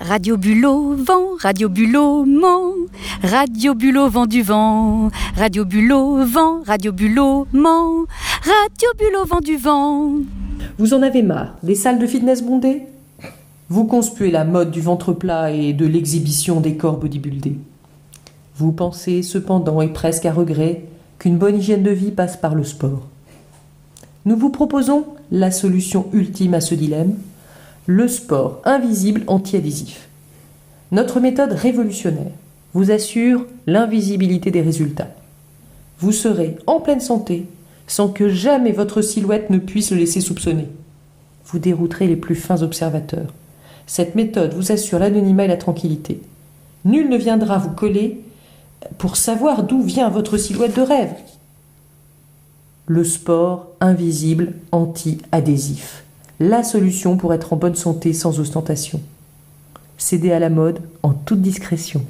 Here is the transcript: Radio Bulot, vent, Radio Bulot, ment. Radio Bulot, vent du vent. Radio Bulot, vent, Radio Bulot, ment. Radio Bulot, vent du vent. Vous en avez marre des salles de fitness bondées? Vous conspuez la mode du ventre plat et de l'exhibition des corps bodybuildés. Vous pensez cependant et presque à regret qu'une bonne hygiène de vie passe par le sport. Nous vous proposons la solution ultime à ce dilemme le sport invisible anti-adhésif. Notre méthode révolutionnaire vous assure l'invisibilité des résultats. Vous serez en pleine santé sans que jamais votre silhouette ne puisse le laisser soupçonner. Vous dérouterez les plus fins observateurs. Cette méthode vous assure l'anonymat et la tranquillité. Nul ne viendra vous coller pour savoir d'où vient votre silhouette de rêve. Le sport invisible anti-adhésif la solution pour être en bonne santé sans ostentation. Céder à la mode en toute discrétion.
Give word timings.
Radio 0.00 0.36
Bulot, 0.36 0.94
vent, 0.94 1.36
Radio 1.40 1.70
Bulot, 1.70 2.26
ment. 2.26 2.74
Radio 3.22 3.74
Bulot, 3.74 4.10
vent 4.10 4.26
du 4.26 4.42
vent. 4.42 5.08
Radio 5.36 5.64
Bulot, 5.64 6.22
vent, 6.22 6.62
Radio 6.66 6.92
Bulot, 6.92 7.46
ment. 7.54 8.04
Radio 8.42 8.88
Bulot, 8.98 9.24
vent 9.24 9.40
du 9.40 9.56
vent. 9.56 10.12
Vous 10.78 10.92
en 10.92 11.00
avez 11.00 11.22
marre 11.22 11.54
des 11.62 11.74
salles 11.74 11.98
de 11.98 12.06
fitness 12.06 12.42
bondées? 12.42 12.82
Vous 13.70 13.84
conspuez 13.84 14.30
la 14.30 14.44
mode 14.44 14.70
du 14.70 14.82
ventre 14.82 15.14
plat 15.14 15.50
et 15.50 15.72
de 15.72 15.86
l'exhibition 15.86 16.60
des 16.60 16.76
corps 16.76 16.98
bodybuildés. 16.98 17.56
Vous 18.58 18.72
pensez 18.72 19.22
cependant 19.22 19.80
et 19.80 19.88
presque 19.88 20.26
à 20.26 20.32
regret 20.32 20.84
qu'une 21.18 21.38
bonne 21.38 21.56
hygiène 21.56 21.82
de 21.82 21.90
vie 21.90 22.10
passe 22.10 22.36
par 22.36 22.54
le 22.54 22.64
sport. 22.64 23.06
Nous 24.26 24.36
vous 24.36 24.50
proposons 24.50 25.06
la 25.30 25.50
solution 25.50 26.06
ultime 26.12 26.52
à 26.52 26.60
ce 26.60 26.74
dilemme 26.74 27.14
le 27.86 28.08
sport 28.08 28.60
invisible 28.64 29.22
anti-adhésif. 29.28 30.08
Notre 30.90 31.20
méthode 31.20 31.52
révolutionnaire 31.52 32.32
vous 32.74 32.90
assure 32.90 33.46
l'invisibilité 33.68 34.50
des 34.50 34.60
résultats. 34.60 35.14
Vous 36.00 36.10
serez 36.10 36.56
en 36.66 36.80
pleine 36.80 37.00
santé 37.00 37.46
sans 37.86 38.08
que 38.08 38.28
jamais 38.28 38.72
votre 38.72 39.02
silhouette 39.02 39.50
ne 39.50 39.58
puisse 39.58 39.92
le 39.92 39.98
laisser 39.98 40.20
soupçonner. 40.20 40.66
Vous 41.46 41.60
dérouterez 41.60 42.08
les 42.08 42.16
plus 42.16 42.34
fins 42.34 42.62
observateurs. 42.62 43.32
Cette 43.86 44.16
méthode 44.16 44.54
vous 44.54 44.72
assure 44.72 44.98
l'anonymat 44.98 45.44
et 45.44 45.48
la 45.48 45.56
tranquillité. 45.56 46.20
Nul 46.84 47.08
ne 47.08 47.16
viendra 47.16 47.58
vous 47.58 47.70
coller 47.70 48.20
pour 48.98 49.16
savoir 49.16 49.62
d'où 49.62 49.80
vient 49.80 50.08
votre 50.08 50.38
silhouette 50.38 50.76
de 50.76 50.82
rêve. 50.82 51.14
Le 52.86 53.04
sport 53.04 53.68
invisible 53.80 54.54
anti-adhésif 54.72 56.02
la 56.38 56.62
solution 56.62 57.16
pour 57.16 57.32
être 57.32 57.52
en 57.52 57.56
bonne 57.56 57.76
santé 57.76 58.12
sans 58.12 58.40
ostentation. 58.40 59.00
Céder 59.98 60.32
à 60.32 60.38
la 60.38 60.50
mode 60.50 60.80
en 61.02 61.12
toute 61.12 61.40
discrétion. 61.40 62.02